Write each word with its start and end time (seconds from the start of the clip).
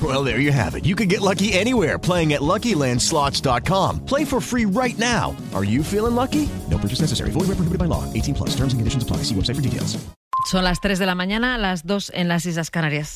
Well, 0.00 0.22
there 0.22 0.38
you 0.38 0.52
have 0.52 0.76
it. 0.76 0.84
You 0.84 0.94
can 0.94 1.08
get 1.08 1.20
lucky 1.20 1.52
anywhere 1.52 1.98
playing 1.98 2.32
at 2.34 2.40
LuckyLandSlots.com. 2.40 4.04
Play 4.06 4.24
for 4.24 4.40
free 4.40 4.64
right 4.64 4.96
now. 4.98 5.34
Are 5.54 5.64
you 5.64 5.82
feeling 5.82 6.14
lucky? 6.14 6.48
No 6.70 6.78
purchase 6.78 7.00
necessary. 7.00 7.30
Void 7.30 7.48
where 7.48 7.58
prohibited 7.58 7.78
by 7.78 7.86
law. 7.86 8.04
18 8.12 8.34
plus. 8.34 8.50
Terms 8.50 8.72
and 8.74 8.78
conditions 8.78 9.02
apply. 9.02 9.24
See 9.24 9.34
website 9.34 9.56
for 9.56 9.62
details. 9.62 9.98
Son 10.46 10.62
las 10.62 10.80
3 10.80 10.98
de 10.98 11.06
la 11.06 11.14
mañana, 11.14 11.58
las 11.58 11.84
2 11.84 12.12
en 12.14 12.28
las 12.28 12.46
Islas 12.46 12.70
Canarias. 12.70 13.12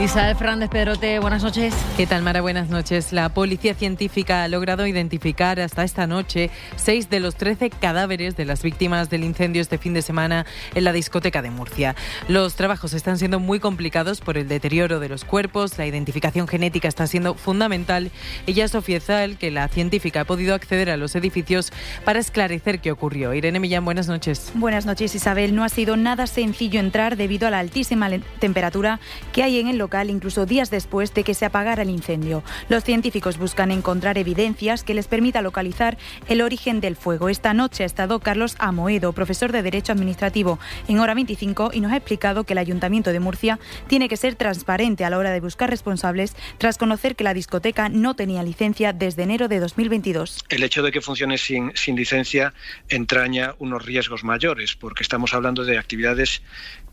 Isabel 0.00 0.34
Fernández 0.34 0.70
Pedrote, 0.70 1.20
buenas 1.20 1.44
noches. 1.44 1.72
¿Qué 1.96 2.04
tal, 2.04 2.22
Mara? 2.22 2.40
Buenas 2.40 2.68
noches. 2.68 3.12
La 3.12 3.28
policía 3.28 3.74
científica 3.74 4.42
ha 4.42 4.48
logrado 4.48 4.88
identificar 4.88 5.60
hasta 5.60 5.84
esta 5.84 6.08
noche 6.08 6.50
seis 6.74 7.08
de 7.10 7.20
los 7.20 7.36
13 7.36 7.70
cadáveres 7.70 8.36
de 8.36 8.44
las 8.44 8.64
víctimas 8.64 9.08
del 9.08 9.22
incendio 9.22 9.62
este 9.62 9.78
fin 9.78 9.94
de 9.94 10.02
semana 10.02 10.46
en 10.74 10.82
la 10.82 10.92
discoteca 10.92 11.42
de 11.42 11.52
Murcia. 11.52 11.94
Los 12.26 12.56
trabajos 12.56 12.92
están 12.92 13.18
siendo 13.18 13.38
muy 13.38 13.60
complicados 13.60 14.20
por 14.20 14.36
el 14.36 14.48
deterioro 14.48 14.98
de 14.98 15.08
los 15.08 15.24
cuerpos, 15.24 15.78
la 15.78 15.86
identificación 15.86 16.48
genética 16.48 16.88
está 16.88 17.06
siendo 17.06 17.34
fundamental 17.34 18.10
y 18.46 18.52
ya 18.52 18.64
es 18.64 18.74
oficial 18.74 19.38
que 19.38 19.52
la 19.52 19.68
científica 19.68 20.22
ha 20.22 20.24
podido 20.24 20.56
acceder 20.56 20.90
a 20.90 20.96
los 20.96 21.14
edificios 21.14 21.72
para 22.04 22.18
esclarecer 22.18 22.80
qué 22.80 22.90
ocurrió. 22.90 23.32
Irene 23.32 23.60
Millán, 23.60 23.84
buenas 23.84 24.08
noches. 24.08 24.50
Buenas 24.54 24.86
noches, 24.86 25.14
Isabel. 25.14 25.54
No 25.54 25.62
ha 25.62 25.68
sido 25.68 25.96
nada 25.96 26.26
sencillo 26.26 26.80
entrar 26.80 27.16
debido 27.16 27.46
a 27.46 27.52
la 27.52 27.60
altísima 27.60 28.10
temperatura 28.40 28.98
que 29.32 29.44
hay 29.44 29.60
en 29.60 29.68
el 29.68 29.83
local, 29.84 30.08
incluso 30.08 30.46
días 30.46 30.70
después 30.70 31.12
de 31.12 31.24
que 31.24 31.34
se 31.34 31.44
apagara 31.44 31.82
el 31.82 31.90
incendio. 31.90 32.42
Los 32.70 32.84
científicos 32.84 33.36
buscan 33.36 33.70
encontrar 33.70 34.16
evidencias 34.16 34.82
que 34.82 34.94
les 34.94 35.08
permita 35.08 35.42
localizar 35.42 35.98
el 36.26 36.40
origen 36.40 36.80
del 36.80 36.96
fuego. 36.96 37.28
Esta 37.28 37.52
noche 37.52 37.82
ha 37.82 37.86
estado 37.86 38.18
Carlos 38.20 38.56
Amoedo, 38.58 39.12
profesor 39.12 39.52
de 39.52 39.62
Derecho 39.62 39.92
Administrativo 39.92 40.58
en 40.88 41.00
Hora 41.00 41.12
25, 41.12 41.72
y 41.74 41.80
nos 41.80 41.92
ha 41.92 41.98
explicado 41.98 42.44
que 42.44 42.54
el 42.54 42.58
Ayuntamiento 42.58 43.12
de 43.12 43.20
Murcia 43.20 43.58
tiene 43.86 44.08
que 44.08 44.16
ser 44.16 44.36
transparente 44.36 45.04
a 45.04 45.10
la 45.10 45.18
hora 45.18 45.32
de 45.32 45.40
buscar 45.40 45.68
responsables 45.68 46.34
tras 46.56 46.78
conocer 46.78 47.14
que 47.14 47.24
la 47.24 47.34
discoteca 47.34 47.90
no 47.90 48.16
tenía 48.16 48.42
licencia 48.42 48.94
desde 48.94 49.24
enero 49.24 49.48
de 49.48 49.60
2022. 49.60 50.44
El 50.48 50.62
hecho 50.62 50.82
de 50.82 50.92
que 50.92 51.02
funcione 51.02 51.36
sin, 51.36 51.72
sin 51.76 51.94
licencia 51.94 52.54
entraña 52.88 53.54
unos 53.58 53.84
riesgos 53.84 54.24
mayores, 54.24 54.76
porque 54.76 55.02
estamos 55.02 55.34
hablando 55.34 55.64
de 55.64 55.76
actividades 55.76 56.42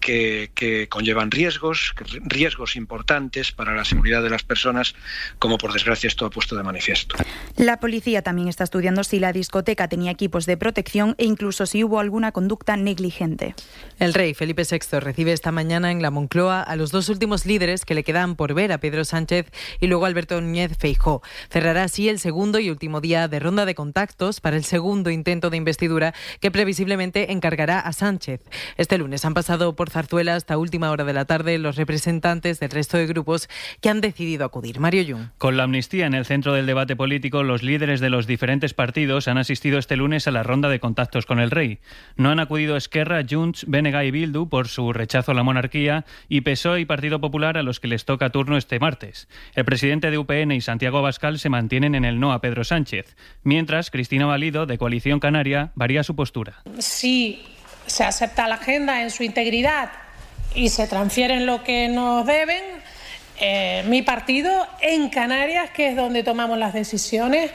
que, 0.01 0.51
que, 0.55 0.89
conllevan 0.89 1.31
riesgos, 1.31 1.93
riesgos 2.23 2.75
importantes 2.81 3.51
para 3.51 3.75
la 3.75 3.85
seguridad 3.85 4.23
de 4.23 4.29
las 4.29 4.43
personas, 4.43 4.95
como 5.39 5.57
por 5.57 5.71
desgracia 5.71 6.07
esto 6.07 6.25
ha 6.25 6.29
puesto 6.29 6.55
de 6.55 6.63
manifiesto. 6.63 7.15
La 7.57 7.79
policía 7.79 8.21
también 8.21 8.47
está 8.47 8.63
estudiando 8.63 9.03
si 9.03 9.19
la 9.19 9.31
discoteca 9.31 9.87
tenía 9.87 10.11
equipos 10.11 10.45
de 10.45 10.57
protección 10.57 11.15
e 11.17 11.25
incluso 11.25 11.65
si 11.65 11.83
hubo 11.83 11.99
alguna 11.99 12.31
conducta 12.31 12.75
negligente. 12.75 13.55
El 13.99 14.13
rey 14.13 14.33
Felipe 14.33 14.63
VI 14.69 14.99
recibe 14.99 15.31
esta 15.31 15.51
mañana 15.51 15.91
en 15.91 16.01
la 16.01 16.11
Moncloa 16.11 16.61
a 16.63 16.75
los 16.75 16.91
dos 16.91 17.09
últimos 17.09 17.45
líderes 17.45 17.85
que 17.85 17.95
le 17.95 18.03
quedan 18.03 18.35
por 18.35 18.53
ver, 18.53 18.71
a 18.71 18.79
Pedro 18.79 19.05
Sánchez 19.05 19.51
y 19.79 19.87
luego 19.87 20.05
Alberto 20.05 20.39
Núñez 20.41 20.77
Feijó. 20.77 21.21
Cerrará 21.49 21.83
así 21.83 22.09
el 22.09 22.19
segundo 22.19 22.59
y 22.59 22.69
último 22.69 22.99
día 23.01 23.27
de 23.27 23.39
ronda 23.39 23.65
de 23.65 23.75
contactos 23.75 24.41
para 24.41 24.57
el 24.57 24.63
segundo 24.63 25.11
intento 25.11 25.49
de 25.49 25.57
investidura 25.57 26.13
que 26.39 26.51
previsiblemente 26.51 27.31
encargará 27.31 27.79
a 27.79 27.93
Sánchez. 27.93 28.41
Este 28.77 28.97
lunes 28.97 29.23
han 29.25 29.33
pasado 29.33 29.75
por 29.75 29.89
Zarzuela 29.89 30.35
hasta 30.35 30.57
última 30.57 30.91
hora 30.91 31.03
de 31.03 31.13
la 31.13 31.25
tarde 31.25 31.57
los 31.57 31.75
representantes 31.75 32.59
del 32.59 32.70
resto 32.71 32.97
de 32.97 33.07
grupos 33.07 33.49
que 33.81 33.89
han 33.89 34.01
decidido 34.01 34.45
acudir. 34.45 34.79
Mario 34.79 35.03
Jung. 35.07 35.27
Con 35.37 35.57
la 35.57 35.63
amnistía 35.63 36.05
en 36.05 36.13
el 36.13 36.25
centro 36.25 36.53
del 36.53 36.65
debate 36.65 36.95
político, 36.95 37.43
los 37.43 37.63
líderes 37.63 37.99
de 37.99 38.09
los 38.09 38.27
diferentes 38.27 38.73
partidos 38.73 39.27
han 39.27 39.37
asistido 39.37 39.77
este 39.77 39.95
lunes 39.95 40.27
a 40.27 40.31
la 40.31 40.43
ronda 40.43 40.69
de 40.69 40.79
contactos 40.79 41.25
con 41.25 41.39
el 41.39 41.51
rey. 41.51 41.79
No 42.15 42.29
han 42.29 42.39
acudido 42.39 42.75
Esquerra, 42.77 43.23
Junts, 43.29 43.65
Benega 43.67 44.03
y 44.03 44.11
Bildu 44.11 44.49
por 44.49 44.67
su 44.67 44.93
rechazo 44.93 45.31
a 45.31 45.35
la 45.35 45.43
monarquía 45.43 46.05
y 46.29 46.41
PSOE 46.41 46.81
y 46.81 46.85
Partido 46.85 47.21
Popular 47.21 47.57
a 47.57 47.63
los 47.63 47.79
que 47.79 47.87
les 47.87 48.05
toca 48.05 48.29
turno 48.29 48.57
este 48.57 48.79
martes. 48.79 49.27
El 49.53 49.65
presidente 49.65 50.11
de 50.11 50.17
UPN 50.17 50.51
y 50.51 50.61
Santiago 50.61 50.97
Abascal 50.97 51.39
se 51.39 51.49
mantienen 51.49 51.95
en 51.95 52.05
el 52.05 52.19
no 52.19 52.33
a 52.33 52.41
Pedro 52.41 52.63
Sánchez, 52.63 53.15
mientras 53.43 53.91
Cristina 53.91 54.25
Valido, 54.25 54.65
de 54.65 54.77
Coalición 54.77 55.19
Canaria, 55.19 55.71
varía 55.75 56.03
su 56.03 56.15
postura. 56.15 56.63
Sí 56.79 57.43
se 57.85 58.03
acepta 58.03 58.47
la 58.47 58.55
agenda 58.55 59.01
en 59.01 59.09
su 59.09 59.23
integridad 59.23 59.91
y 60.53 60.69
se 60.69 60.87
transfieren 60.87 61.45
lo 61.45 61.63
que 61.63 61.87
nos 61.87 62.25
deben, 62.25 62.63
eh, 63.43 63.83
mi 63.87 64.03
partido 64.03 64.67
en 64.81 65.09
Canarias, 65.09 65.71
que 65.71 65.89
es 65.89 65.95
donde 65.95 66.23
tomamos 66.23 66.59
las 66.59 66.75
decisiones, 66.75 67.49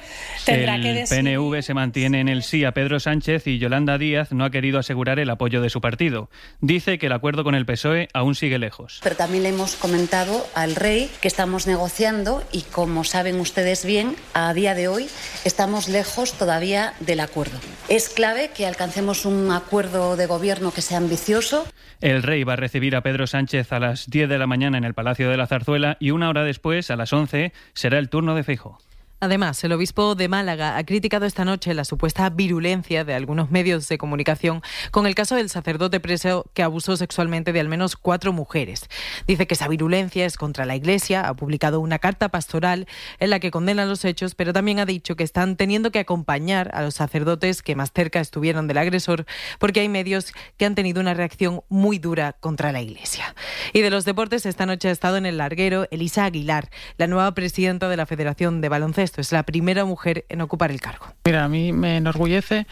tendrá 0.45 0.75
el 0.75 0.83
que 0.83 0.93
decidir. 0.93 1.39
PNV 1.39 1.63
se 1.63 1.75
mantiene 1.75 2.21
en 2.21 2.29
el 2.29 2.43
sí 2.43 2.65
a 2.65 2.73
Pedro 2.73 2.99
Sánchez 2.99 3.47
y 3.47 3.59
Yolanda 3.59 3.97
Díaz 3.97 4.33
no 4.33 4.45
ha 4.45 4.51
querido 4.51 4.81
asegurar 4.81 5.21
el 5.21 5.31
apoyo 5.31 5.63
de 5.63 5.71
su 5.71 5.81
partido. 5.81 6.29
Dice 6.61 6.99
que 6.99 7.07
el 7.07 7.13
acuerdo 7.13 7.45
con 7.45 7.55
el 7.55 7.67
PSOE 7.67 8.09
aún 8.15 8.35
sigue 8.35 8.59
lejos. 8.59 8.99
Pero 9.05 9.15
también 9.15 9.45
le 9.45 9.51
hemos 9.51 9.77
comentado 9.77 10.45
al 10.57 10.75
rey 10.75 11.09
que 11.21 11.29
estamos 11.29 11.69
negociando 11.69 12.43
y, 12.51 12.63
como 12.63 13.05
saben 13.05 13.39
ustedes 13.39 13.85
bien, 13.85 14.17
a 14.35 14.53
día 14.55 14.75
de 14.75 14.89
hoy 14.89 15.07
estamos 15.45 15.89
lejos 15.89 16.33
todavía 16.33 16.95
del 16.99 17.21
acuerdo. 17.21 17.61
Es 17.89 18.09
clave 18.09 18.51
que 18.53 18.67
alcancemos 18.67 19.25
un 19.25 19.53
acuerdo 19.53 20.17
de 20.17 20.27
gobierno 20.27 20.73
que 20.73 20.83
sea 20.83 20.99
ambicioso. 20.99 21.65
El 22.01 22.25
rey 22.25 22.43
va 22.43 22.55
a 22.55 22.57
recibir 22.57 22.97
a 22.97 23.03
Pedro 23.03 23.29
Sánchez 23.29 23.73
a 23.73 23.79
las 23.79 24.11
10 24.11 24.29
de 24.29 24.39
la 24.39 24.49
mañana 24.49 24.79
en 24.79 24.85
el 24.85 24.93
Palacio 24.93 25.31
de 25.31 25.37
la 25.37 25.47
Zarzuela 25.47 25.76
y 26.01 26.11
una 26.11 26.29
hora 26.29 26.45
después, 26.45 26.91
a 26.91 26.97
las 26.97 27.13
11, 27.13 27.53
será 27.73 27.99
el 27.99 28.09
turno 28.09 28.35
de 28.35 28.45
Feijóo. 28.45 28.79
Además, 29.19 29.65
el 29.65 29.73
obispo 29.73 30.15
de 30.15 30.29
Málaga 30.29 30.77
ha 30.77 30.85
criticado 30.85 31.25
esta 31.25 31.47
noche 31.47 31.73
la 31.73 31.87
supuesta 31.87 32.29
virulencia 32.29 33.03
de 33.03 33.15
algunos 33.15 33.51
medios 33.51 33.89
de 33.89 33.97
comunicación 33.97 34.61
con 34.91 35.07
el 35.07 35.15
caso 35.15 35.37
del 35.37 35.49
sacerdote 35.49 36.01
preso 36.01 36.45
que 36.53 36.63
abusó 36.63 36.99
sexualmente 36.99 37.55
de 37.55 37.61
al 37.61 37.69
menos 37.69 37.97
cuatro 37.97 38.35
mujeres. 38.35 38.91
Dice 39.27 39.47
que 39.47 39.55
esa 39.55 39.69
virulencia 39.69 40.27
es 40.27 40.37
contra 40.37 40.67
la 40.67 40.77
Iglesia, 40.77 41.27
ha 41.27 41.35
publicado 41.35 41.81
una 41.81 41.99
carta 41.99 42.29
pastoral 42.29 42.87
en 43.19 43.31
la 43.31 43.41
que 43.41 43.51
condena 43.51 43.87
los 43.87 44.05
hechos, 44.05 44.35
pero 44.35 44.53
también 44.53 44.81
ha 44.81 44.85
dicho 44.85 45.17
que 45.17 45.25
están 45.25 45.57
teniendo 45.57 45.91
que 45.91 46.01
acompañar 46.01 46.71
a 46.75 46.83
los 46.83 46.97
sacerdotes 46.97 47.63
que 47.63 47.75
más 47.75 47.93
cerca 47.95 48.21
estuvieron 48.21 48.67
del 48.69 48.77
agresor 48.77 49.25
porque 49.59 49.81
hay 49.81 49.89
medios 49.89 50.35
que 50.59 50.67
han 50.67 50.75
tenido 50.75 51.01
una 51.01 51.15
reacción 51.15 51.63
muy 51.71 51.99
dura 51.99 52.35
contra 52.35 52.71
la 52.71 52.83
Iglesia. 52.83 53.35
Y 53.73 53.81
de 53.81 53.89
los 53.89 54.05
deportes, 54.05 54.45
esta 54.45 54.67
noche 54.67 54.89
ha 54.89 54.93
estado 54.93 55.17
en 55.17 55.25
el 55.25 55.39
larguero 55.39 55.89
Elisa 55.91 56.27
Aguilar, 56.27 56.69
la 56.99 57.07
nueva 57.07 57.33
presidenta 57.33 57.89
de 57.89 57.97
la 57.97 58.05
Federación 58.05 58.61
de 58.61 58.69
Baloncesto. 58.69 59.06
Es 59.17 59.33
la 59.33 59.45
primera 59.45 59.85
mujer 59.85 60.25
en 60.29 60.41
ocupar 60.41 60.71
el 60.71 60.81
cargo. 60.81 61.07
Mira, 61.25 61.45
a 61.45 61.49
mí 61.49 61.73
me 61.73 61.97
enorgullece 61.97 62.67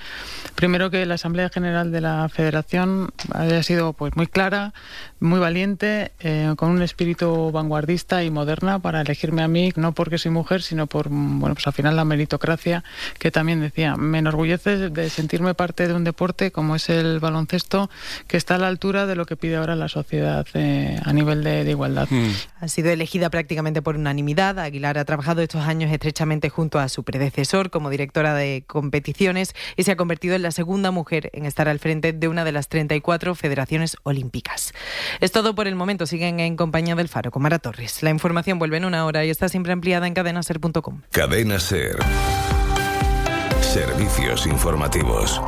primero 0.54 0.90
que 0.90 1.04
la 1.06 1.14
Asamblea 1.14 1.48
General 1.48 1.90
de 1.90 2.00
la 2.00 2.28
Federación 2.28 3.10
haya 3.32 3.62
sido 3.62 3.92
pues 3.92 4.16
muy 4.16 4.26
clara, 4.26 4.72
muy 5.20 5.40
valiente, 5.40 6.12
eh, 6.20 6.52
con 6.56 6.70
un 6.70 6.82
espíritu 6.82 7.50
vanguardista 7.50 8.22
y 8.22 8.30
moderna 8.30 8.78
para 8.78 9.00
elegirme 9.00 9.42
a 9.42 9.48
mí, 9.48 9.72
no 9.76 9.92
porque 9.92 10.18
soy 10.18 10.30
mujer, 10.30 10.62
sino 10.62 10.86
por 10.86 11.08
bueno, 11.08 11.54
pues 11.54 11.66
al 11.66 11.72
final 11.72 11.96
la 11.96 12.04
meritocracia 12.04 12.84
que 13.18 13.30
también 13.30 13.60
decía. 13.60 13.96
Me 13.96 14.18
enorgullece 14.18 14.90
de 14.90 15.10
sentirme 15.10 15.54
parte 15.54 15.88
de 15.88 15.94
un 15.94 16.04
deporte 16.04 16.50
como 16.50 16.76
es 16.76 16.88
el 16.88 17.20
baloncesto, 17.20 17.90
que 18.26 18.36
está 18.36 18.56
a 18.56 18.58
la 18.58 18.68
altura 18.68 19.06
de 19.06 19.16
lo 19.16 19.26
que 19.26 19.36
pide 19.36 19.56
ahora 19.56 19.76
la 19.76 19.88
sociedad 19.88 20.46
eh, 20.54 21.00
a 21.02 21.12
nivel 21.12 21.42
de, 21.42 21.64
de 21.64 21.70
igualdad. 21.70 22.08
Ha 22.64 22.68
sido 22.68 22.90
elegida 22.90 23.28
prácticamente 23.28 23.82
por 23.82 23.96
unanimidad. 23.96 24.58
Aguilar 24.58 24.96
ha 24.96 25.04
trabajado 25.04 25.42
estos 25.42 25.66
años 25.66 25.92
estrechamente 25.92 26.48
junto 26.48 26.78
a 26.78 26.88
su 26.88 27.04
predecesor 27.04 27.68
como 27.68 27.90
directora 27.90 28.32
de 28.32 28.64
competiciones 28.66 29.54
y 29.76 29.82
se 29.82 29.92
ha 29.92 29.96
convertido 29.96 30.34
en 30.34 30.40
la 30.40 30.50
segunda 30.50 30.90
mujer 30.90 31.28
en 31.34 31.44
estar 31.44 31.68
al 31.68 31.78
frente 31.78 32.14
de 32.14 32.26
una 32.26 32.42
de 32.42 32.52
las 32.52 32.70
34 32.70 33.34
federaciones 33.34 33.98
olímpicas. 34.02 34.72
Es 35.20 35.30
todo 35.30 35.54
por 35.54 35.68
el 35.68 35.74
momento. 35.74 36.06
Siguen 36.06 36.40
en 36.40 36.56
compañía 36.56 36.94
del 36.94 37.08
Faro 37.08 37.30
con 37.30 37.42
Mara 37.42 37.58
Torres. 37.58 38.02
La 38.02 38.08
información 38.08 38.58
vuelve 38.58 38.78
en 38.78 38.86
una 38.86 39.04
hora 39.04 39.26
y 39.26 39.28
está 39.28 39.50
siempre 39.50 39.74
ampliada 39.74 40.06
en 40.06 40.14
cadenaser.com. 40.14 41.02
Cadena 41.10 41.60
Ser. 41.60 41.98
Servicios 43.60 44.46
informativos. 44.46 45.38